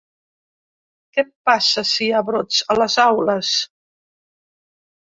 Què 1.17 1.25
passa, 1.49 1.85
si 1.91 2.01
hi 2.07 2.09
ha 2.21 2.25
brots 2.31 2.65
a 2.77 2.81
les 2.83 2.97
aules? 3.07 3.55